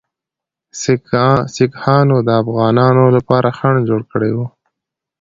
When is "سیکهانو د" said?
1.55-2.29